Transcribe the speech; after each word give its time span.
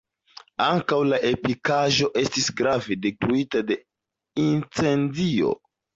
Ankaŭ 0.67 0.97
la 1.09 1.17
ekipaĵo 1.31 2.09
estis 2.21 2.49
grave 2.61 2.97
detruita 3.05 3.61
de 3.69 3.77
incendio. 4.47 5.55